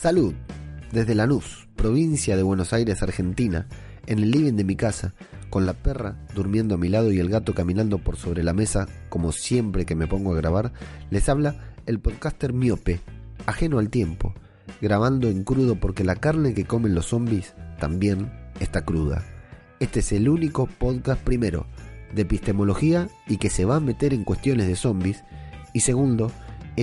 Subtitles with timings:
[0.00, 0.32] Salud.
[0.92, 3.66] Desde Lanús, provincia de Buenos Aires, Argentina,
[4.06, 5.12] en el living de mi casa,
[5.50, 8.88] con la perra durmiendo a mi lado y el gato caminando por sobre la mesa,
[9.10, 10.72] como siempre que me pongo a grabar,
[11.10, 13.00] les habla el podcaster miope,
[13.44, 14.32] ajeno al tiempo,
[14.80, 19.22] grabando en crudo porque la carne que comen los zombies también está cruda.
[19.80, 21.66] Este es el único podcast primero
[22.14, 25.22] de epistemología y que se va a meter en cuestiones de zombies,
[25.74, 26.32] y segundo,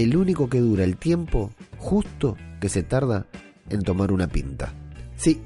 [0.04, 3.26] el único que dura el tiempo justo que se tarda
[3.70, 4.74] en tomar una pinta.
[5.16, 5.42] Sí,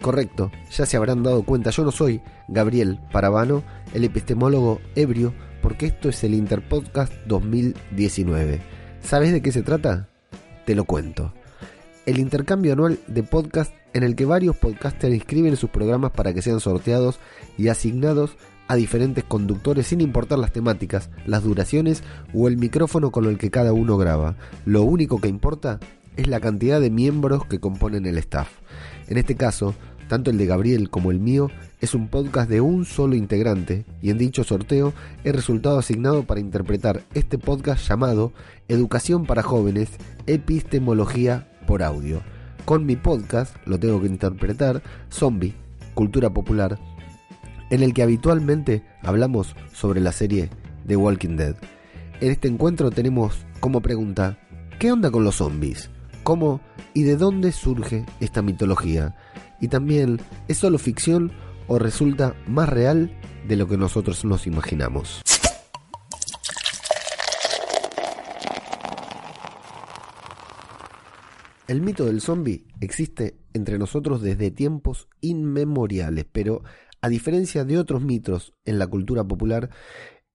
[0.00, 3.64] correcto, ya se habrán dado cuenta, yo no soy Gabriel Parabano,
[3.94, 8.60] el epistemólogo ebrio, porque esto es el Interpodcast 2019.
[9.02, 10.08] ¿Sabes de qué se trata?
[10.64, 11.32] Te lo cuento.
[12.06, 16.42] El intercambio anual de podcast en el que varios podcasters inscriben sus programas para que
[16.42, 17.18] sean sorteados
[17.58, 18.36] y asignados
[18.68, 22.02] a diferentes conductores sin importar las temáticas, las duraciones
[22.34, 24.36] o el micrófono con el que cada uno graba.
[24.64, 25.80] Lo único que importa
[26.16, 28.48] es la cantidad de miembros que componen el staff.
[29.08, 29.74] En este caso,
[30.08, 31.50] tanto el de Gabriel como el mío
[31.80, 34.92] es un podcast de un solo integrante y en dicho sorteo
[35.24, 38.32] he resultado asignado para interpretar este podcast llamado
[38.68, 39.90] Educación para Jóvenes,
[40.26, 42.22] Epistemología por Audio.
[42.64, 45.54] Con mi podcast lo tengo que interpretar Zombie,
[45.94, 46.78] Cultura Popular,
[47.70, 50.50] en el que habitualmente hablamos sobre la serie
[50.86, 51.56] The Walking Dead.
[52.20, 54.38] En este encuentro tenemos como pregunta,
[54.78, 55.90] ¿qué onda con los zombies?
[56.22, 56.60] ¿Cómo
[56.94, 59.16] y de dónde surge esta mitología?
[59.60, 61.32] Y también, ¿es solo ficción
[61.66, 63.10] o resulta más real
[63.48, 65.22] de lo que nosotros nos imaginamos?
[71.68, 76.62] El mito del zombie existe entre nosotros desde tiempos inmemoriales, pero
[77.00, 79.70] a diferencia de otros mitos en la cultura popular,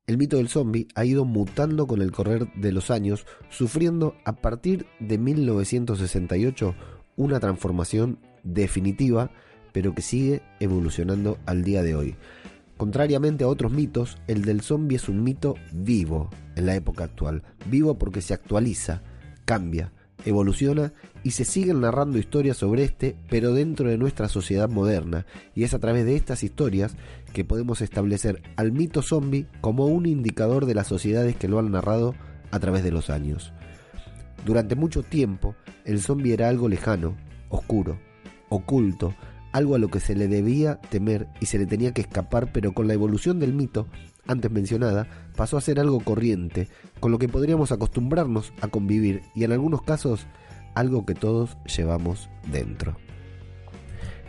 [0.07, 4.33] el mito del zombie ha ido mutando con el correr de los años, sufriendo a
[4.33, 6.75] partir de 1968
[7.15, 9.31] una transformación definitiva,
[9.71, 12.15] pero que sigue evolucionando al día de hoy.
[12.77, 17.43] Contrariamente a otros mitos, el del zombie es un mito vivo en la época actual,
[17.67, 19.03] vivo porque se actualiza,
[19.45, 19.93] cambia,
[20.25, 20.93] evoluciona
[21.23, 25.73] y se siguen narrando historias sobre este, pero dentro de nuestra sociedad moderna, y es
[25.73, 26.95] a través de estas historias
[27.33, 31.71] que podemos establecer al mito zombie como un indicador de las sociedades que lo han
[31.71, 32.15] narrado
[32.51, 33.53] a través de los años.
[34.45, 35.55] Durante mucho tiempo,
[35.85, 37.15] el zombie era algo lejano,
[37.49, 37.99] oscuro,
[38.49, 39.13] oculto,
[39.51, 42.73] algo a lo que se le debía temer y se le tenía que escapar, pero
[42.73, 43.87] con la evolución del mito,
[44.31, 46.67] antes mencionada, pasó a ser algo corriente,
[46.99, 50.27] con lo que podríamos acostumbrarnos a convivir y en algunos casos
[50.75, 52.97] algo que todos llevamos dentro.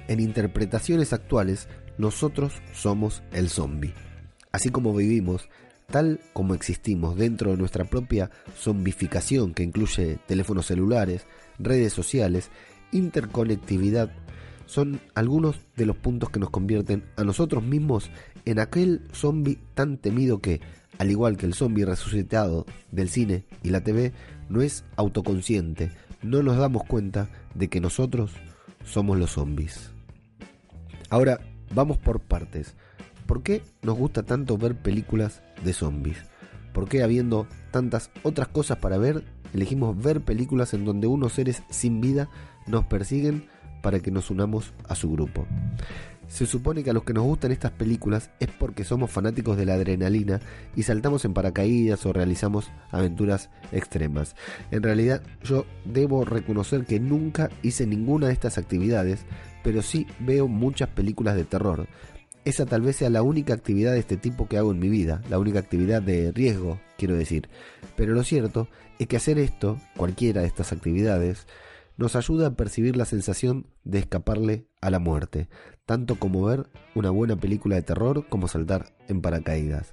[0.08, 1.69] En interpretaciones actuales,
[1.99, 3.94] nosotros somos el zombie.
[4.50, 5.49] Así como vivimos,
[5.87, 11.26] tal como existimos dentro de nuestra propia zombificación que incluye teléfonos celulares,
[11.58, 12.50] redes sociales,
[12.90, 14.10] interconectividad,
[14.66, 18.10] son algunos de los puntos que nos convierten a nosotros mismos
[18.44, 20.61] en aquel zombie tan temido que,
[20.99, 24.12] al igual que el zombie resucitado del cine y la TV,
[24.49, 25.91] no es autoconsciente,
[26.23, 28.33] no nos damos cuenta de que nosotros
[28.85, 29.91] somos los zombies.
[31.11, 31.41] Ahora,
[31.75, 32.75] vamos por partes.
[33.33, 36.19] ¿por qué nos gusta tanto ver películas de zombies?
[36.75, 39.25] ¿Por qué habiendo tantas otras cosas para ver,
[39.55, 42.29] elegimos ver películas en donde unos seres sin vida
[42.67, 43.47] nos persiguen
[43.83, 45.47] para que nos unamos a su grupo?
[46.32, 49.67] Se supone que a los que nos gustan estas películas es porque somos fanáticos de
[49.67, 50.40] la adrenalina
[50.75, 54.34] y saltamos en paracaídas o realizamos aventuras extremas.
[54.70, 59.26] En realidad yo debo reconocer que nunca hice ninguna de estas actividades,
[59.62, 61.87] pero sí veo muchas películas de terror.
[62.46, 65.20] Esa tal vez sea la única actividad de este tipo que hago en mi vida,
[65.28, 67.50] la única actividad de riesgo, quiero decir.
[67.94, 68.69] Pero lo cierto
[68.99, 71.46] es que hacer esto, cualquiera de estas actividades,
[71.99, 75.49] nos ayuda a percibir la sensación de escaparle a la muerte,
[75.87, 79.93] tanto como ver una buena película de terror como saltar en paracaídas.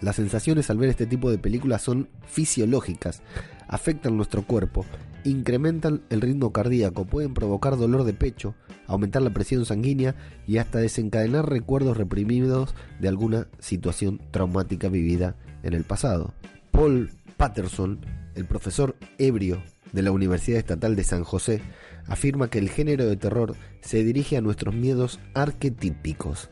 [0.00, 3.22] Las sensaciones al ver este tipo de películas son fisiológicas,
[3.66, 4.84] afectan nuestro cuerpo,
[5.24, 8.54] incrementan el ritmo cardíaco, pueden provocar dolor de pecho,
[8.86, 10.14] aumentar la presión sanguínea
[10.46, 16.34] y hasta desencadenar recuerdos reprimidos de alguna situación traumática vivida en el pasado.
[16.70, 18.00] Paul Patterson,
[18.34, 19.62] el profesor ebrio
[19.92, 21.60] de la Universidad Estatal de San José,
[22.06, 26.50] afirma que el género de terror se dirige a nuestros miedos arquetípicos.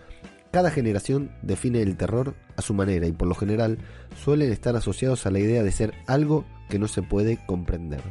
[0.53, 3.79] Cada generación define el terror a su manera y por lo general
[4.23, 8.03] suelen estar asociados a la idea de ser algo que no se puede comprender.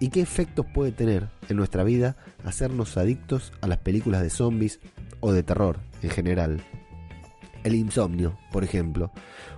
[0.00, 4.80] ¿Y qué efectos puede tener en nuestra vida hacernos adictos a las películas de zombies
[5.20, 6.62] o de terror en general?
[7.64, 9.12] El insomnio, por ejemplo,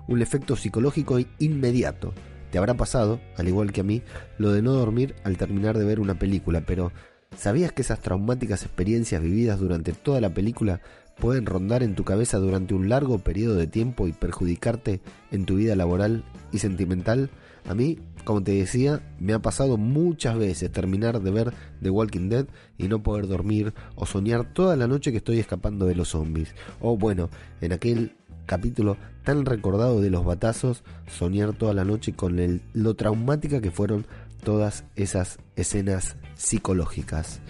[0.09, 2.13] un efecto psicológico inmediato.
[2.53, 4.03] Te habrá pasado, al igual que a mí,
[4.37, 6.93] lo de no dormir al terminar de ver una película, pero
[7.35, 10.83] ¿sabías que esas traumáticas experiencias vividas durante toda la película
[11.19, 15.01] pueden rondar en tu cabeza durante un largo periodo de tiempo y perjudicarte
[15.31, 17.31] en tu vida laboral y sentimental?
[17.67, 22.29] A mí, como te decía, me ha pasado muchas veces terminar de ver The Walking
[22.29, 22.47] Dead
[22.77, 26.55] y no poder dormir o soñar toda la noche que estoy escapando de los zombies.
[26.81, 27.31] O bueno,
[27.63, 28.15] en aquel
[28.47, 34.07] capítulo tan recordado de los batazos, soñar toda la noche con lo traumática que fueron
[34.43, 37.41] todas esas escenas psicológicas.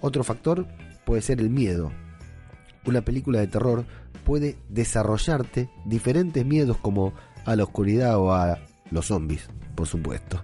[0.00, 0.66] Otro factor
[1.04, 1.92] puede ser el miedo.
[2.86, 3.84] Una película de terror
[4.24, 7.12] puede desarrollarte diferentes miedos como
[7.44, 8.58] a la oscuridad o a
[8.90, 10.42] los zombies, por supuesto.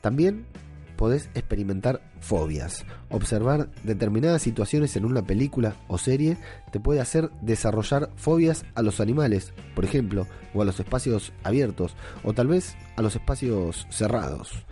[0.00, 0.46] También
[0.96, 2.84] podés experimentar fobias.
[3.10, 6.36] Observar determinadas situaciones en una película o serie
[6.72, 11.94] te puede hacer desarrollar fobias a los animales, por ejemplo, o a los espacios abiertos,
[12.24, 14.64] o tal vez a los espacios cerrados.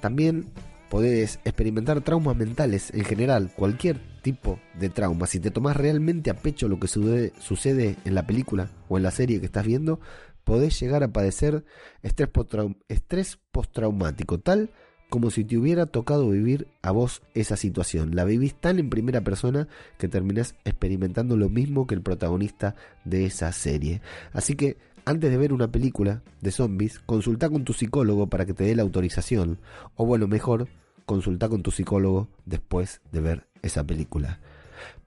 [0.00, 0.50] También
[0.88, 5.26] podés experimentar traumas mentales en general, cualquier tipo de trauma.
[5.26, 9.10] Si te tomas realmente a pecho lo que sucede, en la película o en la
[9.10, 10.00] serie que estás viendo,
[10.44, 11.64] podés llegar a padecer
[12.02, 14.70] estrés postraumático, tal
[15.10, 18.14] como si te hubiera tocado vivir a vos esa situación.
[18.14, 19.68] La vivís tan en primera persona
[19.98, 24.00] que terminás experimentando lo mismo que el protagonista de esa serie.
[24.32, 28.54] Así que antes de ver una película de zombies, consulta con tu psicólogo para que
[28.54, 29.58] te dé la autorización.
[29.96, 30.68] O bueno, mejor,
[31.06, 34.38] consulta con tu psicólogo después de ver esa película.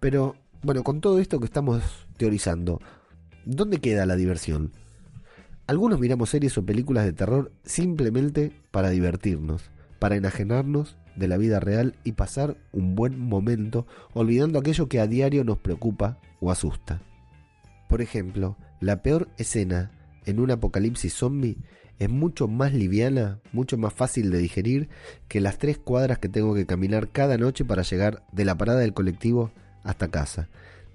[0.01, 1.81] Pero, bueno, con todo esto que estamos
[2.17, 2.81] teorizando,
[3.45, 4.73] ¿dónde queda la diversión?
[5.65, 9.71] Algunos miramos series o películas de terror simplemente para divertirnos
[10.03, 15.07] para enajenarnos de la vida real y pasar un buen momento olvidando aquello que a
[15.07, 17.01] diario nos preocupa o asusta.
[17.88, 19.93] Por ejemplo, la peor escena
[20.25, 21.55] en un apocalipsis zombie
[22.00, 24.89] es mucho más liviana, mucho más fácil de digerir
[25.29, 28.81] que las tres cuadras que tengo que caminar cada noche para llegar de la parada
[28.81, 30.50] del colectivo hasta casa.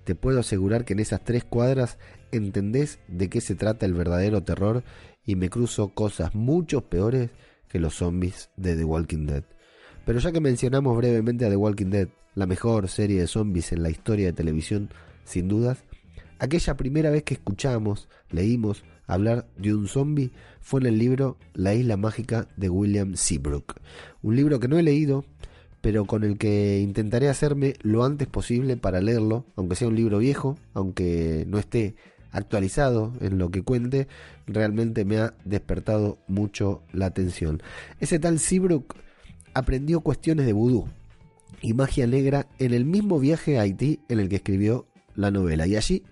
[0.05, 1.97] Te puedo asegurar que en esas tres cuadras
[2.31, 4.85] entendés de qué se trata el verdadero terror
[5.25, 7.31] y me cruzo cosas mucho peores
[7.69, 9.45] que los zombies de The Walking Dead.
[10.05, 13.83] Pero ya que mencionamos brevemente a The Walking Dead, la mejor serie de zombies en
[13.83, 14.91] la historia de televisión,
[15.25, 15.85] sin dudas,
[16.39, 21.75] aquella primera vez que escuchamos, leímos hablar de un zombie fue en el libro La
[21.75, 23.75] isla mágica de William Seabrook,
[24.23, 25.25] un libro que no he leído,
[25.81, 30.19] pero con el que intentaré hacerme lo antes posible para leerlo, aunque sea un libro
[30.19, 31.97] viejo, aunque no esté
[32.31, 34.09] actualizado en lo que cuente,
[34.47, 37.63] realmente me ha despertado mucho la atención.
[38.01, 38.95] Ese tal Seabrook
[39.55, 40.89] aprendió cuestiones de vudú
[41.61, 45.67] y magia negra en el mismo viaje a Haití en el que escribió la novela
[45.67, 46.05] y allí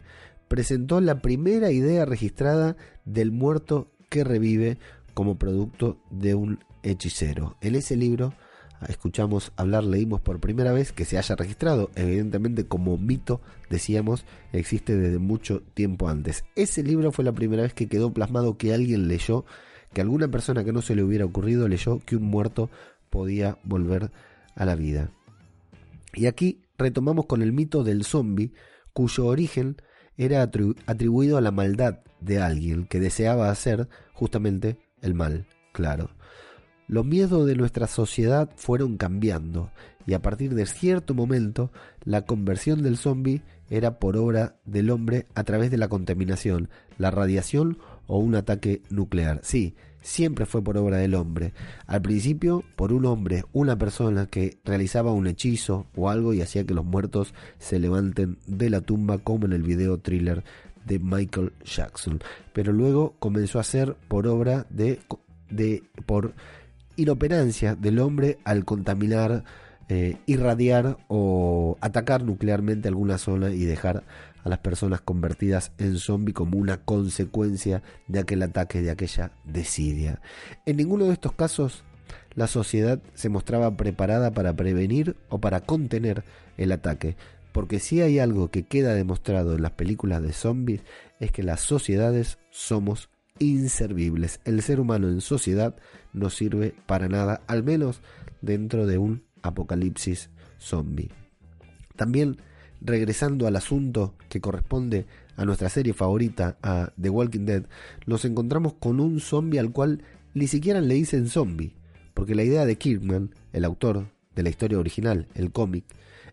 [0.48, 4.78] presentó la primera idea registrada del muerto que revive
[5.14, 7.56] como producto de un hechicero.
[7.60, 8.34] En ese libro
[8.88, 13.40] escuchamos hablar, leímos por primera vez que se haya registrado, evidentemente como mito,
[13.70, 16.44] decíamos, existe desde mucho tiempo antes.
[16.54, 19.44] Ese libro fue la primera vez que quedó plasmado que alguien leyó,
[19.92, 22.70] que alguna persona que no se le hubiera ocurrido leyó que un muerto
[23.10, 24.10] podía volver
[24.54, 25.10] a la vida.
[26.14, 28.52] Y aquí retomamos con el mito del zombie,
[28.92, 29.76] cuyo origen
[30.16, 36.10] era atribuido a la maldad de alguien que deseaba hacer justamente el mal, claro.
[36.88, 39.70] Los miedos de nuestra sociedad fueron cambiando
[40.06, 41.72] y a partir de cierto momento
[42.04, 47.10] la conversión del zombie era por obra del hombre a través de la contaminación, la
[47.10, 49.40] radiación o un ataque nuclear.
[49.42, 51.52] Sí, siempre fue por obra del hombre.
[51.86, 56.64] Al principio por un hombre, una persona que realizaba un hechizo o algo y hacía
[56.64, 60.44] que los muertos se levanten de la tumba como en el video thriller
[60.84, 62.20] de Michael Jackson.
[62.52, 65.00] Pero luego comenzó a ser por obra de,
[65.50, 66.34] de por
[66.96, 69.44] inoperancia del hombre al contaminar,
[69.88, 74.04] eh, irradiar o atacar nuclearmente alguna zona y dejar
[74.42, 80.20] a las personas convertidas en zombie como una consecuencia de aquel ataque, de aquella desidia.
[80.66, 81.84] En ninguno de estos casos
[82.34, 86.22] la sociedad se mostraba preparada para prevenir o para contener
[86.58, 87.16] el ataque,
[87.52, 90.82] porque si hay algo que queda demostrado en las películas de zombies
[91.18, 94.40] es que las sociedades somos inservibles.
[94.44, 95.76] El ser humano en sociedad
[96.12, 98.00] no sirve para nada, al menos
[98.40, 101.10] dentro de un apocalipsis zombie.
[101.96, 102.38] También,
[102.80, 107.64] regresando al asunto que corresponde a nuestra serie favorita, a The Walking Dead,
[108.06, 110.02] nos encontramos con un zombie al cual
[110.34, 111.74] ni siquiera le dicen zombie,
[112.14, 115.84] porque la idea de Kirkman, el autor de la historia original, el cómic,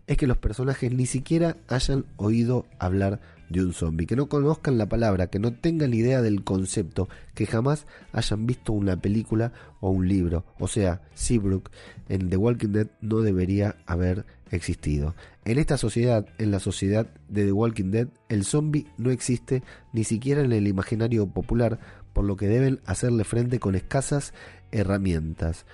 [0.06, 4.78] es que los personajes ni siquiera hayan oído hablar de un zombie, que no conozcan
[4.78, 9.90] la palabra, que no tengan idea del concepto, que jamás hayan visto una película o
[9.90, 10.44] un libro.
[10.58, 11.70] O sea, Seabrook
[12.08, 15.14] en The Walking Dead no debería haber existido.
[15.44, 20.04] En esta sociedad, en la sociedad de The Walking Dead, el zombie no existe ni
[20.04, 21.78] siquiera en el imaginario popular,
[22.12, 24.32] por lo que deben hacerle frente con escasas
[24.70, 25.66] herramientas.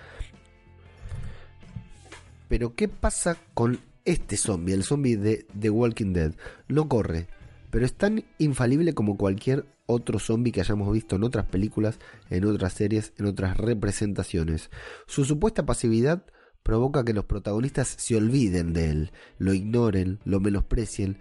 [2.49, 6.33] Pero ¿qué pasa con este zombie, el zombie de The Walking Dead?
[6.67, 7.29] No corre,
[7.71, 11.99] pero es tan infalible como cualquier otro zombie que hayamos visto en otras películas,
[12.29, 14.71] en otras series, en otras representaciones.
[15.07, 16.25] Su supuesta pasividad
[16.63, 21.19] provoca que los protagonistas se olviden de él, lo ignoren, lo menosprecien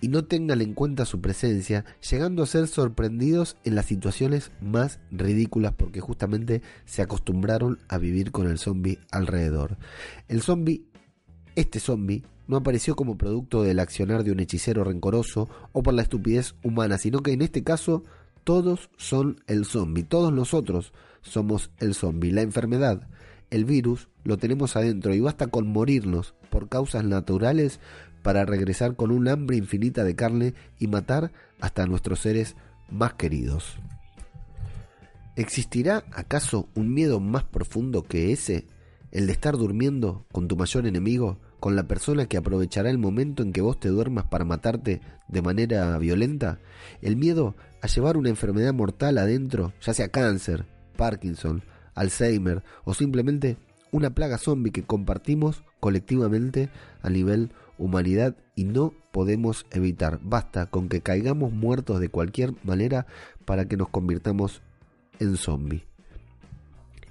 [0.00, 5.00] y no tengan en cuenta su presencia, llegando a ser sorprendidos en las situaciones más
[5.10, 9.76] ridículas porque justamente se acostumbraron a vivir con el zombie alrededor.
[10.28, 10.86] El zombie,
[11.56, 16.02] este zombie, no apareció como producto del accionar de un hechicero rencoroso o por la
[16.02, 18.02] estupidez humana, sino que en este caso
[18.42, 22.32] todos son el zombie, todos nosotros somos el zombie.
[22.32, 23.06] La enfermedad,
[23.50, 27.80] el virus, lo tenemos adentro y basta con morirnos por causas naturales
[28.22, 32.56] para regresar con un hambre infinita de carne y matar hasta a nuestros seres
[32.90, 33.76] más queridos.
[35.36, 38.66] ¿Existirá acaso un miedo más profundo que ese?
[39.12, 41.38] ¿El de estar durmiendo con tu mayor enemigo?
[41.60, 45.42] Con la persona que aprovechará el momento en que vos te duermas para matarte de
[45.42, 46.58] manera violenta?
[47.02, 51.62] ¿El miedo a llevar una enfermedad mortal adentro, ya sea cáncer, Parkinson,
[51.94, 53.56] Alzheimer o simplemente
[53.90, 56.68] una plaga zombie que compartimos colectivamente
[57.02, 60.20] a nivel humanidad y no podemos evitar?
[60.22, 63.06] Basta con que caigamos muertos de cualquier manera
[63.44, 64.62] para que nos convirtamos
[65.18, 65.86] en zombie.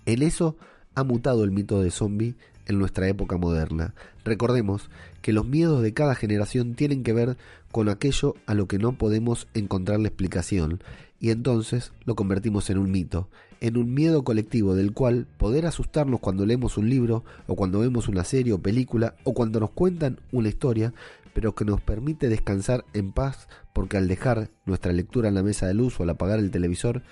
[0.06, 0.56] En eso
[0.96, 2.36] ha mutado el mito de zombie
[2.68, 3.94] en nuestra época moderna.
[4.24, 4.90] Recordemos
[5.22, 7.38] que los miedos de cada generación tienen que ver
[7.72, 10.82] con aquello a lo que no podemos encontrar la explicación,
[11.20, 13.28] y entonces lo convertimos en un mito,
[13.60, 18.08] en un miedo colectivo del cual poder asustarnos cuando leemos un libro, o cuando vemos
[18.08, 20.94] una serie o película, o cuando nos cuentan una historia,
[21.34, 25.68] pero que nos permite descansar en paz porque al dejar nuestra lectura en la mesa
[25.68, 27.04] de luz o al apagar el televisor,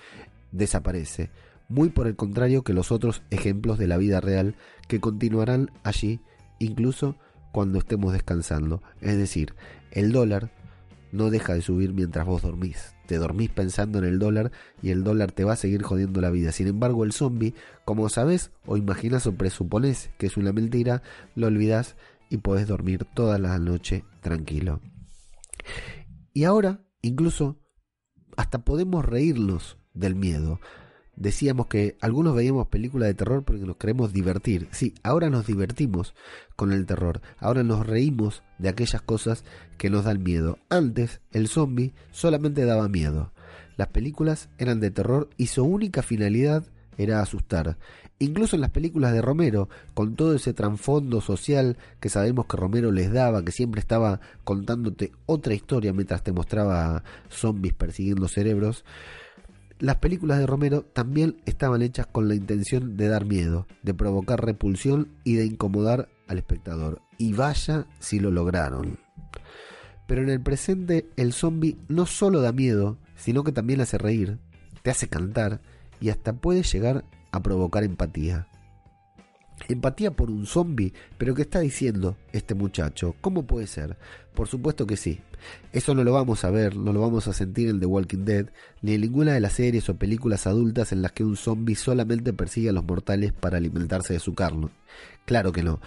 [0.51, 1.29] desaparece
[1.69, 4.55] muy por el contrario que los otros ejemplos de la vida real
[4.87, 6.19] que continuarán allí
[6.59, 7.17] incluso
[7.51, 8.81] cuando estemos descansando.
[9.01, 9.55] Es decir,
[9.91, 10.51] el dólar
[11.11, 12.93] no deja de subir mientras vos dormís.
[13.07, 16.31] Te dormís pensando en el dólar y el dólar te va a seguir jodiendo la
[16.31, 16.51] vida.
[16.51, 17.53] Sin embargo, el zombie,
[17.85, 21.01] como sabes o imaginas o presupones que es una mentira,
[21.35, 21.95] lo olvidas
[22.29, 24.81] y podés dormir toda la noche tranquilo.
[26.33, 27.61] Y ahora, incluso,
[28.35, 30.59] hasta podemos reírnos del miedo
[31.15, 34.67] decíamos que algunos veíamos películas de terror porque nos queremos divertir.
[34.71, 36.13] Sí, ahora nos divertimos
[36.55, 37.21] con el terror.
[37.39, 39.43] Ahora nos reímos de aquellas cosas
[39.77, 40.59] que nos dan miedo.
[40.69, 43.31] Antes, el zombie solamente daba miedo.
[43.77, 46.65] Las películas eran de terror y su única finalidad
[46.97, 47.77] era asustar.
[48.19, 52.91] Incluso en las películas de Romero, con todo ese trasfondo social que sabemos que Romero
[52.91, 58.85] les daba, que siempre estaba contándote otra historia mientras te mostraba zombies persiguiendo cerebros,
[59.79, 64.43] las películas de Romero también estaban hechas con la intención de dar miedo, de provocar
[64.43, 67.01] repulsión y de incomodar al espectador.
[67.17, 68.99] Y vaya si lo lograron.
[70.07, 74.39] Pero en el presente el zombie no solo da miedo, sino que también hace reír,
[74.81, 75.61] te hace cantar
[75.99, 78.47] y hasta puede llegar a provocar empatía.
[79.67, 83.15] Empatía por un zombie, pero ¿qué está diciendo este muchacho?
[83.21, 83.97] ¿Cómo puede ser?
[84.35, 85.19] Por supuesto que sí.
[85.71, 88.47] Eso no lo vamos a ver, no lo vamos a sentir en The Walking Dead,
[88.81, 92.33] ni en ninguna de las series o películas adultas en las que un zombie solamente
[92.33, 94.69] persigue a los mortales para alimentarse de su carne.
[95.25, 95.79] Claro que no.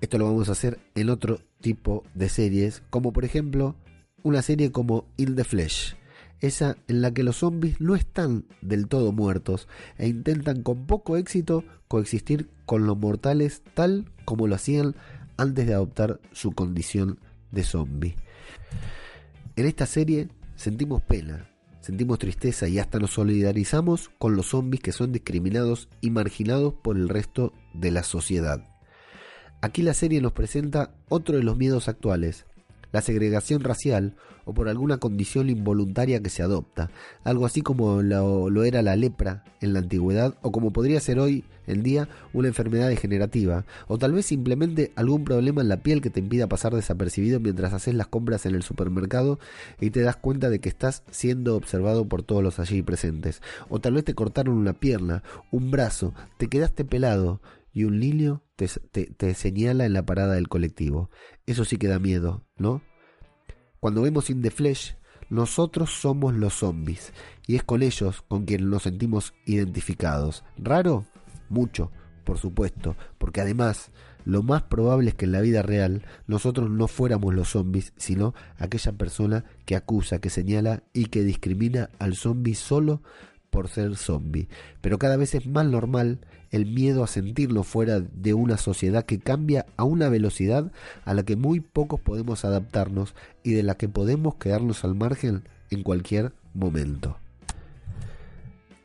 [0.00, 3.76] Esto lo vamos a hacer en otro tipo de series, como por ejemplo
[4.22, 5.96] una serie como In the Flesh
[6.40, 11.16] esa en la que los zombies no están del todo muertos e intentan con poco
[11.16, 14.94] éxito coexistir con los mortales tal como lo hacían
[15.36, 17.18] antes de adoptar su condición
[17.52, 18.16] de zombie.
[19.56, 21.48] En esta serie sentimos pena,
[21.80, 26.96] sentimos tristeza y hasta nos solidarizamos con los zombies que son discriminados y marginados por
[26.96, 28.64] el resto de la sociedad.
[29.62, 32.44] Aquí la serie nos presenta otro de los miedos actuales,
[32.92, 34.14] la segregación racial
[34.44, 36.90] o por alguna condición involuntaria que se adopta,
[37.24, 41.44] algo así como lo, era la lepra en la antigüedad o como podría ser hoy
[41.66, 46.10] en día una enfermedad degenerativa, o tal vez simplemente algún problema en la piel que
[46.10, 49.40] te impida pasar desapercibido mientras haces las compras en el supermercado
[49.80, 53.80] y te das cuenta de que estás siendo observado por todos los allí presentes, o
[53.80, 57.40] tal vez te cortaron una pierna, un brazo, te quedaste pelado
[57.72, 61.10] y un niño te, señala en la parada del colectivo.
[61.46, 62.82] Eso sí que da miedo, ¿no?
[63.80, 64.96] Cuando vemos In the Flesh,
[65.28, 67.12] nosotros somos los zombies
[67.46, 70.44] y es con ellos con quienes nos sentimos identificados.
[70.56, 71.04] ¿Raro?
[71.48, 71.92] Mucho,
[72.24, 73.90] por supuesto, porque además
[74.24, 78.34] lo más probable es que en la vida real nosotros no fuéramos los zombies, sino
[78.58, 83.02] aquella persona que acusa, que señala y que discrimina al zombie solo
[83.50, 84.48] por ser zombie,
[84.80, 89.18] pero cada vez es más normal el miedo a sentirlo fuera de una sociedad que
[89.18, 90.72] cambia a una velocidad
[91.04, 95.42] a la que muy pocos podemos adaptarnos y de la que podemos quedarnos al margen
[95.70, 97.18] en cualquier momento.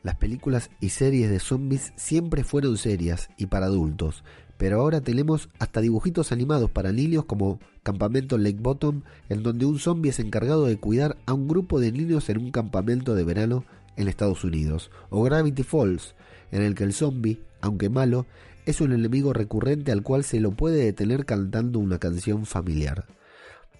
[0.02, 4.24] Las películas y series de zombies siempre fueron serias y para adultos,
[4.58, 9.78] pero ahora tenemos hasta dibujitos animados para niños como Campamento Lake Bottom, en donde un
[9.78, 13.64] zombie es encargado de cuidar a un grupo de niños en un campamento de verano
[13.96, 16.14] en Estados Unidos, o Gravity Falls,
[16.52, 18.26] en el que el zombie, aunque malo,
[18.64, 23.06] es un enemigo recurrente al cual se lo puede detener cantando una canción familiar.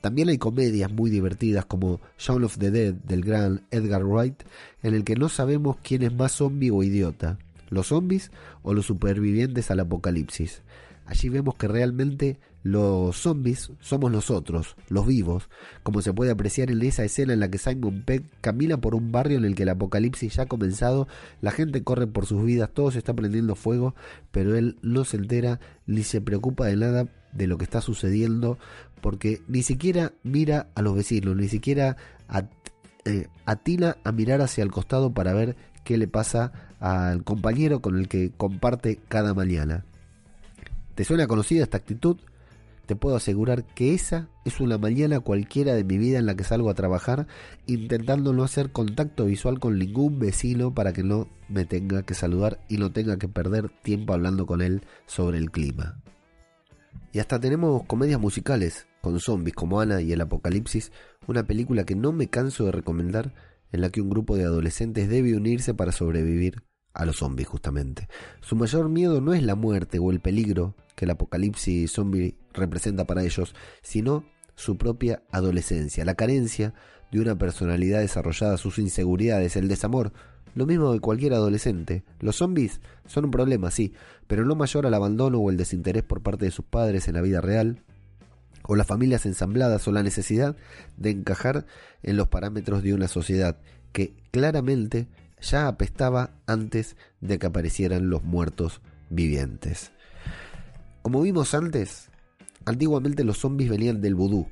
[0.00, 4.42] También hay comedias muy divertidas como Shaun of the Dead del gran Edgar Wright,
[4.82, 7.38] en el que no sabemos quién es más zombie o idiota,
[7.70, 8.32] los zombies
[8.64, 10.62] o los supervivientes al apocalipsis.
[11.06, 15.48] Allí vemos que realmente los zombies somos nosotros, los vivos,
[15.82, 19.10] como se puede apreciar en esa escena en la que Simon Pegg camina por un
[19.10, 21.08] barrio en el que el apocalipsis ya ha comenzado,
[21.40, 23.94] la gente corre por sus vidas, todo se está prendiendo fuego,
[24.30, 28.58] pero él no se entera ni se preocupa de nada de lo que está sucediendo,
[29.00, 31.96] porque ni siquiera mira a los vecinos, ni siquiera
[33.04, 37.98] eh, atina a mirar hacia el costado para ver qué le pasa al compañero con
[37.98, 39.84] el que comparte cada mañana.
[40.94, 42.18] ¿Te suena conocida esta actitud?
[42.96, 46.70] Puedo asegurar que esa es una mañana cualquiera de mi vida en la que salgo
[46.70, 47.26] a trabajar
[47.66, 52.60] intentando no hacer contacto visual con ningún vecino para que no me tenga que saludar
[52.68, 56.02] y no tenga que perder tiempo hablando con él sobre el clima.
[57.12, 60.92] Y hasta tenemos comedias musicales con zombies como Ana y el Apocalipsis,
[61.26, 63.34] una película que no me canso de recomendar
[63.72, 66.62] en la que un grupo de adolescentes debe unirse para sobrevivir
[66.94, 68.08] a los zombies justamente.
[68.40, 73.06] Su mayor miedo no es la muerte o el peligro que el apocalipsis zombie representa
[73.06, 76.74] para ellos, sino su propia adolescencia, la carencia
[77.10, 80.12] de una personalidad desarrollada, sus inseguridades, el desamor,
[80.54, 82.04] lo mismo de cualquier adolescente.
[82.20, 83.92] Los zombies son un problema, sí,
[84.26, 87.22] pero no mayor al abandono o el desinterés por parte de sus padres en la
[87.22, 87.82] vida real,
[88.64, 90.56] o las familias ensambladas, o la necesidad
[90.96, 91.66] de encajar
[92.02, 93.58] en los parámetros de una sociedad
[93.92, 95.08] que claramente
[95.40, 99.90] ya apestaba antes de que aparecieran los muertos vivientes.
[101.02, 102.11] Como vimos antes,
[102.64, 104.48] antiguamente los zombies venían del vudú,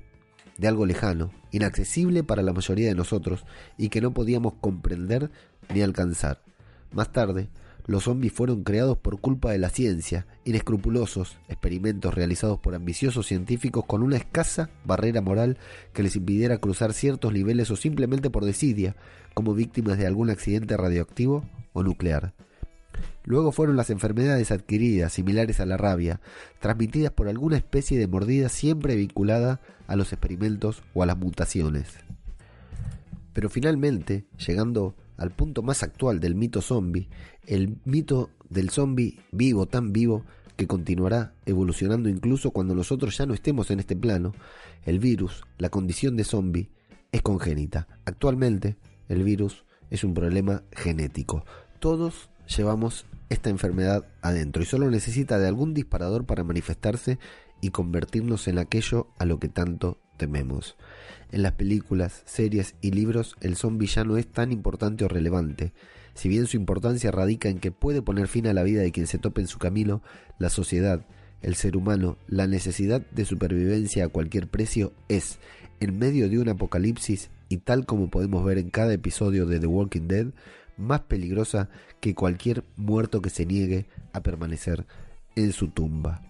[0.58, 3.44] de algo lejano, inaccesible para la mayoría de nosotros
[3.78, 5.30] y que no podíamos comprender
[5.72, 6.42] ni alcanzar.
[6.92, 7.48] Más tarde,
[7.86, 13.84] los zombies fueron creados por culpa de la ciencia, inescrupulosos experimentos realizados por ambiciosos científicos
[13.86, 15.58] con una escasa barrera moral
[15.92, 18.96] que les impidiera cruzar ciertos niveles o simplemente por desidia,
[19.34, 22.34] como víctimas de algún accidente radioactivo o nuclear.
[23.30, 26.20] Luego fueron las enfermedades adquiridas, similares a la rabia,
[26.58, 31.86] transmitidas por alguna especie de mordida siempre vinculada a los experimentos o a las mutaciones.
[33.32, 37.08] Pero finalmente, llegando al punto más actual del mito zombie,
[37.46, 40.24] el mito del zombie vivo, tan vivo,
[40.56, 44.34] que continuará evolucionando incluso cuando nosotros ya no estemos en este plano,
[44.84, 46.68] el virus, la condición de zombie,
[47.12, 47.86] es congénita.
[48.06, 48.76] Actualmente,
[49.08, 51.44] el virus es un problema genético.
[51.78, 57.18] Todos llevamos esta enfermedad adentro y solo necesita de algún disparador para manifestarse
[57.62, 60.76] y convertirnos en aquello a lo que tanto tememos.
[61.32, 65.72] En las películas, series y libros el zombie ya no es tan importante o relevante.
[66.14, 69.06] Si bien su importancia radica en que puede poner fin a la vida de quien
[69.06, 70.02] se tope en su camino,
[70.38, 71.06] la sociedad,
[71.40, 75.38] el ser humano, la necesidad de supervivencia a cualquier precio es,
[75.78, 79.66] en medio de un apocalipsis y tal como podemos ver en cada episodio de The
[79.66, 80.26] Walking Dead,
[80.80, 81.68] más peligrosa
[82.00, 84.86] que cualquier muerto que se niegue a permanecer
[85.36, 86.22] en su tumba.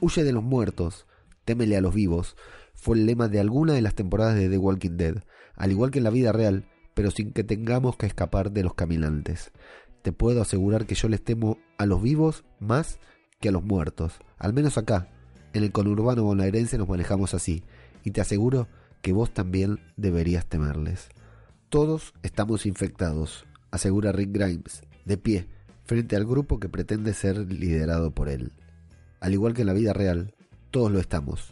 [0.00, 1.06] Huye de los muertos,
[1.44, 2.36] témele a los vivos,
[2.74, 5.24] fue el lema de alguna de las temporadas de The Walking Dead,
[5.56, 8.74] al igual que en la vida real, pero sin que tengamos que escapar de los
[8.74, 9.50] caminantes.
[10.02, 13.00] Te puedo asegurar que yo les temo a los vivos más
[13.40, 15.08] que a los muertos, al menos acá,
[15.52, 17.64] en el conurbano bonaerense nos manejamos así,
[18.04, 18.68] y te aseguro
[19.02, 21.08] que vos también deberías temerles.
[21.68, 25.48] Todos estamos infectados, asegura Rick Grimes, de pie,
[25.84, 28.52] frente al grupo que pretende ser liderado por él.
[29.20, 30.34] Al igual que en la vida real,
[30.70, 31.50] todos lo estamos.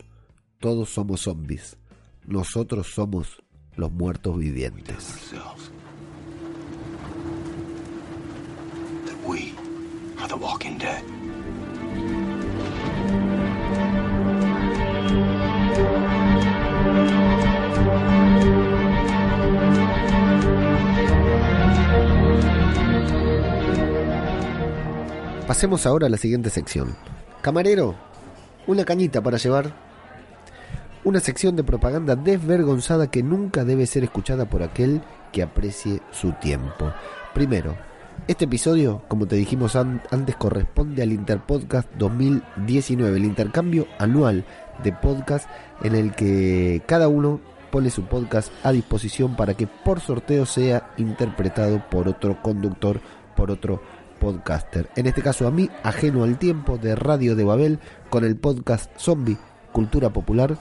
[0.60, 1.76] Todos somos zombies.
[2.26, 3.42] Nosotros somos
[3.76, 5.32] los muertos vivientes.
[25.46, 26.96] Pasemos ahora a la siguiente sección.
[27.40, 27.94] Camarero,
[28.66, 29.72] una cañita para llevar.
[31.04, 36.32] Una sección de propaganda desvergonzada que nunca debe ser escuchada por aquel que aprecie su
[36.32, 36.92] tiempo.
[37.32, 37.76] Primero,
[38.26, 44.44] este episodio, como te dijimos an- antes, corresponde al Interpodcast 2019, el intercambio anual
[44.82, 45.48] de podcast
[45.84, 50.90] en el que cada uno pone su podcast a disposición para que por sorteo sea
[50.96, 53.00] interpretado por otro conductor,
[53.36, 53.80] por otro
[54.18, 54.88] podcaster.
[54.96, 57.78] En este caso a mí, ajeno al tiempo de Radio de Babel,
[58.10, 59.38] con el podcast Zombie
[59.72, 60.56] Cultura Popular,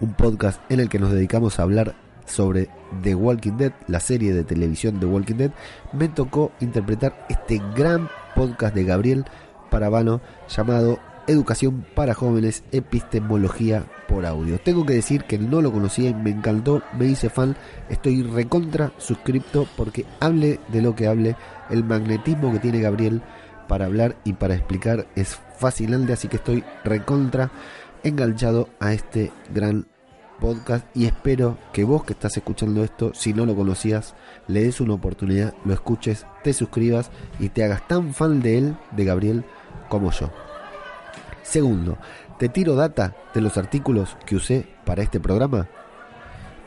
[0.00, 1.94] un podcast en el que nos dedicamos a hablar
[2.26, 2.68] sobre
[3.02, 5.50] The Walking Dead, la serie de televisión The Walking Dead,
[5.92, 9.24] me tocó interpretar este gran podcast de Gabriel
[9.70, 14.58] Parabano llamado Educación para Jóvenes, Epistemología por Audio.
[14.58, 17.54] Tengo que decir que no lo conocía me encantó, me hice fan,
[17.90, 21.36] estoy recontra suscripto porque hable de lo que hable,
[21.68, 23.20] el magnetismo que tiene Gabriel
[23.68, 27.50] para hablar y para explicar es fascinante, así que estoy recontra
[28.02, 29.86] enganchado a este gran
[30.40, 34.14] podcast y espero que vos que estás escuchando esto, si no lo conocías,
[34.46, 38.76] le des una oportunidad, lo escuches, te suscribas y te hagas tan fan de él,
[38.92, 39.44] de Gabriel,
[39.90, 40.30] como yo.
[41.48, 41.96] Segundo,
[42.38, 45.66] te tiro data de los artículos que usé para este programa.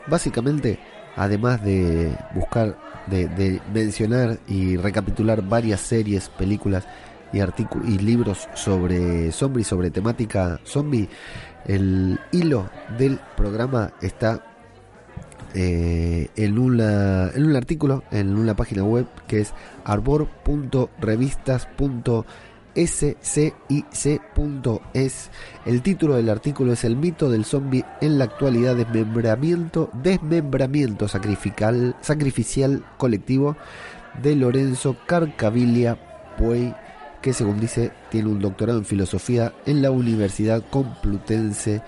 [0.08, 0.80] Básicamente,
[1.14, 6.84] además de buscar, de, mencionar y recapitular varias series, películas
[7.32, 11.08] y, y libros sobre zombie, sobre temática zombie,
[11.64, 12.68] el hilo
[12.98, 14.44] del programa está
[15.54, 19.54] eh, en, una, en un artículo, en una página web que es
[22.74, 25.30] arbor.revistas.scic.es.
[25.66, 31.94] El título del artículo es El mito del zombie en la actualidad, desmembramiento, desmembramiento sacrificial,
[32.00, 33.56] sacrificial colectivo
[34.22, 35.98] de Lorenzo Carcaviglia
[36.36, 36.74] Puey
[37.22, 41.80] que según dice tiene un doctorado en filosofía en la Universidad Complutense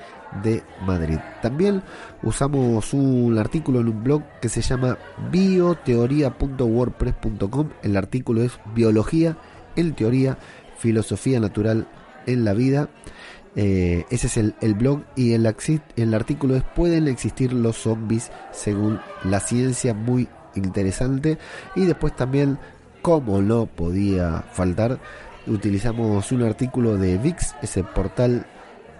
[0.42, 1.18] de Madrid.
[1.42, 1.82] También
[2.22, 4.96] usamos un artículo en un blog que se llama
[5.32, 7.70] bioteoría.wordpress.com.
[7.82, 9.36] El artículo es Biología
[9.76, 10.38] en teoría,
[10.84, 11.88] filosofía natural
[12.26, 12.90] en la vida.
[13.56, 15.50] Eh, ese es el, blog y el,
[15.96, 19.94] el artículo es ¿Pueden existir los zombies según la ciencia?
[19.94, 21.38] Muy interesante.
[21.74, 22.58] Y después también,
[23.00, 24.98] como no podía faltar,
[25.46, 28.44] utilizamos un artículo de VIX, ese portal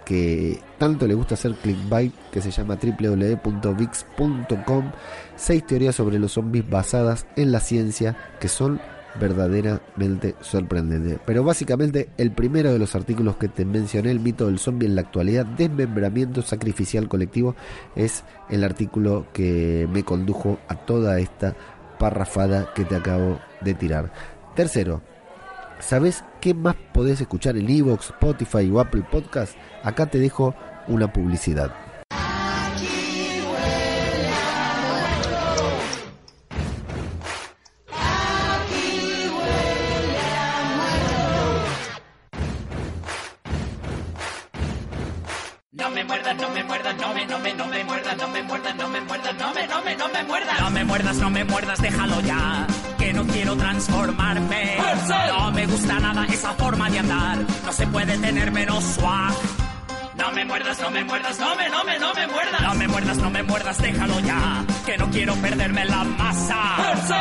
[0.05, 3.43] que tanto le gusta hacer clickbait, que se llama www.vix.com.
[5.35, 8.81] Seis teorías sobre los zombies basadas en la ciencia que son
[9.19, 11.19] verdaderamente sorprendentes.
[11.25, 14.95] Pero básicamente el primero de los artículos que te mencioné, el mito del zombie en
[14.95, 17.55] la actualidad, desmembramiento sacrificial colectivo,
[17.95, 21.55] es el artículo que me condujo a toda esta
[21.99, 24.11] parrafada que te acabo de tirar.
[24.55, 25.01] Tercero,
[25.79, 29.55] ¿Sabes qué más podés escuchar en Evox, Spotify o Apple Podcast?
[29.83, 30.55] Acá te dejo
[30.87, 31.84] una publicidad.
[53.65, 54.77] Transformarme.
[55.27, 59.33] No me gusta nada esa forma de andar, no se puede tener menos swag.
[60.15, 62.61] No me muerdas, no me muerdas, no me, no me, no me muerdas.
[62.61, 64.63] No me muerdas, no me muerdas, déjalo ya.
[64.85, 66.61] Que no quiero perderme la masa.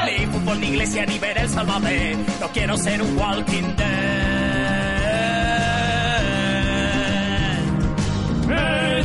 [0.06, 2.16] Ni fútbol, ni iglesia, ni ver el salvaje.
[2.40, 4.84] No quiero ser un walking dead.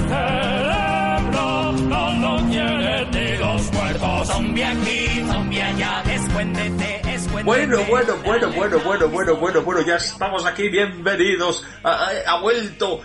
[0.10, 4.28] Cerebro no lo quiere ni los muertos.
[4.28, 6.98] Zombie aquí, zombie allá, escuéndete, escuéndete.
[7.43, 11.65] Bueno, bueno, bueno, bueno, bueno, bueno, bueno, bueno, ya estamos aquí, bienvenidos.
[11.84, 13.02] Ha, ha vuelto.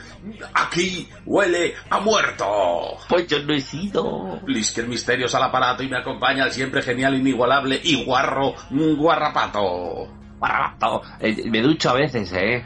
[0.54, 2.96] Aquí huele a muerto.
[3.08, 4.40] Pues yo no he sido.
[4.42, 10.08] Blisker Misterios al aparato y me acompaña el siempre genial, inigualable y guarro Guarrapato.
[10.38, 11.02] Guarrapato.
[11.20, 12.64] Eh, me ducho a veces, ¿eh?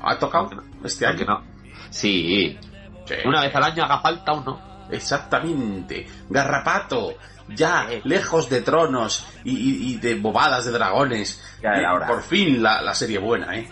[0.00, 0.50] ¿Ha tocado
[0.84, 1.24] este año?
[1.24, 1.44] no.
[1.90, 2.58] Sí.
[3.06, 3.14] Sí.
[3.24, 4.60] Una vez al año haga falta uno.
[4.90, 6.06] Exactamente.
[6.28, 7.14] Garrapato.
[7.48, 11.40] Ya, lejos de tronos y, y- y de bobadas de dragones.
[11.62, 12.06] Ya era Eh, hora.
[12.06, 13.68] Por fin la, la serie buena, ¿eh?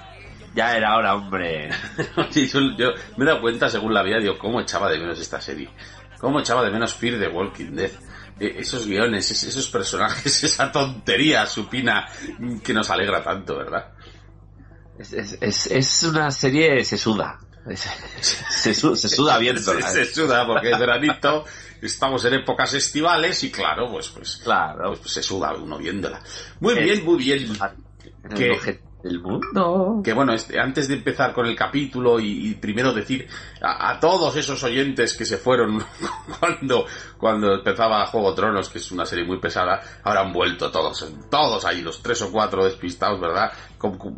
[0.55, 1.69] Ya era hora, hombre.
[2.17, 5.19] Oye, yo, yo me he dado cuenta, según la vida, digo, cómo echaba de menos
[5.19, 5.69] esta serie.
[6.21, 7.91] Cómo echaba de menos Fear the Walking Dead.
[8.39, 12.07] Eh, esos guiones, es- esos personajes, esa tontería supina
[12.63, 13.89] que nos alegra tanto, ¿verdad?
[14.99, 16.85] Es, es, es, es una serie,
[17.67, 17.95] se suda.
[18.21, 19.61] Es- se, su- se suda viendo.
[19.61, 21.45] Se, se suda porque es veranito,
[21.83, 24.89] estamos en épocas estivales y claro, pues, pues, Claro.
[24.89, 26.21] pues, pues se suda uno viéndola.
[26.61, 27.53] Muy Es- bien, muy bien.
[28.25, 30.01] En Que- el mundo.
[30.03, 33.29] que bueno, este, antes de empezar con el capítulo y, y primero decir
[33.61, 35.85] a, a todos esos oyentes que se fueron
[36.41, 36.87] cuando,
[37.19, 41.07] cuando empezaba Juego de Tronos, que es una serie muy pesada, ahora han vuelto todos,
[41.31, 43.53] todos ahí, los tres o cuatro despistados, ¿verdad?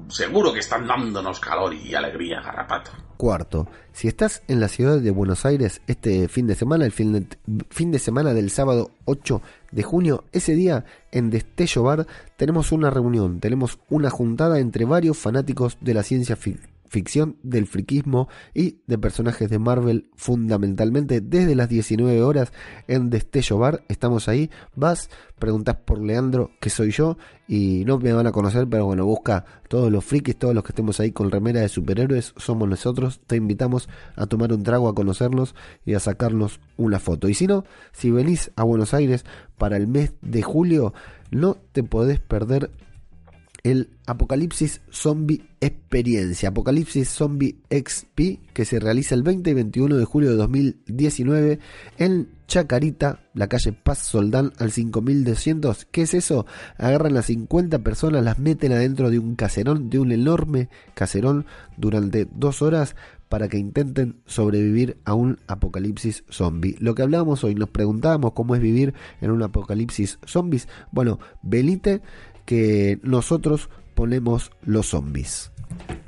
[0.09, 2.91] Seguro que están dándonos calor y alegría, garrapato.
[3.17, 7.13] Cuarto, si estás en la ciudad de Buenos Aires este fin de semana, el fin
[7.13, 7.27] de,
[7.71, 9.41] fin de semana del sábado 8
[9.73, 15.17] de junio, ese día en Destello Bar tenemos una reunión, tenemos una juntada entre varios
[15.17, 21.55] fanáticos de la ciencia fic- ficción, del friquismo y de personajes de Marvel fundamentalmente desde
[21.55, 22.53] las 19 horas
[22.89, 27.17] en Destello Bar, estamos ahí, vas, preguntas por Leandro, que soy yo,
[27.49, 30.73] y no me van a conocer, pero bueno, busca todos los frikis, todos los que
[30.73, 34.95] estemos ahí con remera de superhéroes, somos nosotros, te invitamos a tomar un trago, a
[34.95, 37.29] conocernos y a sacarnos una foto.
[37.29, 39.25] Y si no, si venís a Buenos Aires
[39.59, 40.95] para el mes de julio,
[41.31, 42.71] no te podés perder
[43.67, 50.05] el Apocalipsis Zombie Experiencia, Apocalipsis Zombie XP, que se realiza el 20 y 21 de
[50.05, 51.59] julio de 2019
[51.99, 55.87] en Chacarita, la calle Paz Soldán al 5200.
[55.87, 56.47] ¿Qué es eso?
[56.79, 61.45] Agarran a 50 personas, las meten adentro de un caserón, de un enorme caserón,
[61.77, 62.95] durante dos horas
[63.29, 66.77] para que intenten sobrevivir a un apocalipsis zombie.
[66.79, 70.69] Lo que hablábamos hoy, nos preguntábamos cómo es vivir en un apocalipsis zombies.
[70.93, 72.03] Bueno, venite
[72.47, 75.53] que nosotros ponemos los zombies.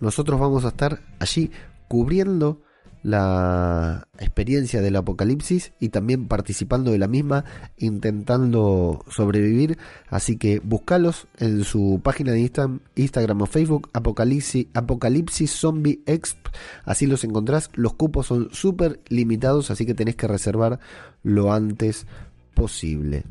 [0.00, 1.50] Nosotros vamos a estar allí
[1.88, 2.62] cubriendo
[3.02, 7.44] la experiencia del apocalipsis y también participando de la misma,
[7.76, 9.78] intentando sobrevivir.
[10.08, 12.50] Así que buscalos en su página de
[12.96, 16.48] Instagram, o Facebook, Apocalipsis, Apocalipsis Zombie Exp.
[16.84, 17.70] Así los encontrás.
[17.74, 20.80] Los cupos son súper limitados, así que tenés que reservar
[21.22, 22.06] lo antes
[22.54, 23.24] posible.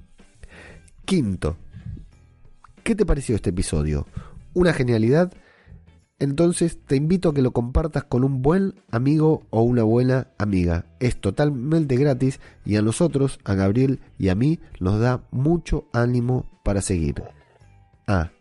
[1.05, 1.57] Quinto,
[2.87, 4.07] ¿Qué te pareció este episodio?
[4.53, 5.33] ¿Una genialidad?
[6.19, 10.85] Entonces te invito a que lo compartas con un buen amigo o una buena amiga.
[11.01, 16.49] Es totalmente gratis y a nosotros, a Gabriel y a mí, nos da mucho ánimo
[16.63, 17.21] para seguir.
[18.07, 18.31] Ah,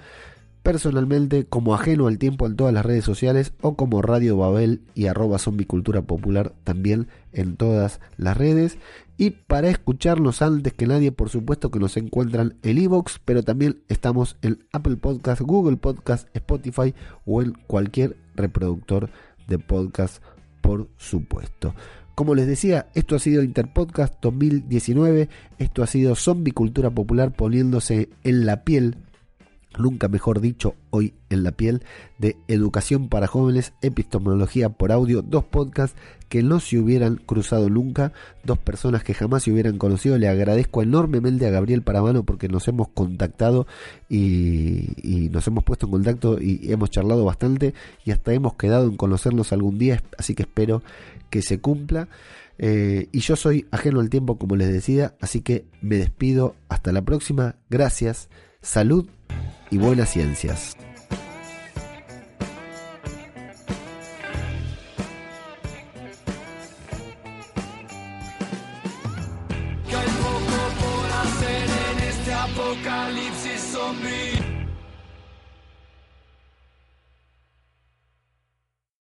[0.65, 5.07] personalmente como ajeno al tiempo en todas las redes sociales o como Radio Babel y
[5.07, 8.79] arroba zombicultura popular también en todas las redes.
[9.19, 13.83] Y para escucharnos antes que nadie, por supuesto que nos encuentran en Evox, pero también
[13.89, 16.95] estamos en Apple Podcast, Google Podcast, Spotify
[17.27, 19.11] o en cualquier reproductor
[19.47, 20.23] de podcast,
[20.63, 21.75] por supuesto.
[22.15, 28.09] Como les decía, esto ha sido Interpodcast 2019, esto ha sido Zombie Cultura Popular poniéndose
[28.23, 28.97] en la piel
[29.79, 31.83] nunca mejor dicho, hoy en la piel,
[32.19, 35.97] de Educación para Jóvenes, Epistemología por Audio, dos podcasts
[36.29, 38.13] que no se hubieran cruzado nunca,
[38.45, 40.19] dos personas que jamás se hubieran conocido.
[40.19, 43.67] Le agradezco enormemente a Gabriel Paramano porque nos hemos contactado
[44.09, 48.97] y, nos hemos puesto en contacto y hemos charlado bastante y hasta hemos quedado en
[48.97, 50.83] conocernos algún día, así que espero
[51.31, 52.09] que se cumpla.
[52.59, 56.55] Eh, y yo soy ajeno al tiempo, como les decía, así que me despido.
[56.69, 57.57] Hasta la próxima.
[57.71, 58.29] Gracias.
[58.61, 59.07] Salud
[59.75, 60.77] y buenas ciencias.
[69.89, 74.34] Que hay poco por hacer en este apocalipsis zombie.